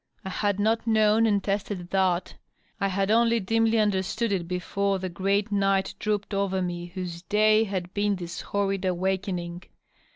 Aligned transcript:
I 0.25 0.29
had 0.31 0.59
not 0.59 0.87
known 0.87 1.27
and 1.27 1.43
tested 1.43 1.91
ihoi; 1.91 2.33
I 2.79 2.87
had 2.87 3.11
only 3.11 3.39
dimly 3.39 3.77
understood 3.77 4.31
it 4.31 4.47
before 4.47 4.97
the 4.97 5.09
great 5.09 5.51
night 5.51 5.93
dropped 5.99 6.33
ove» 6.33 6.63
me 6.63 6.87
whose 6.87 7.21
day 7.21 7.65
had 7.65 7.93
been 7.93 8.15
this 8.15 8.41
horrid 8.41 8.83
awaken 8.83 9.37
ing. 9.37 9.63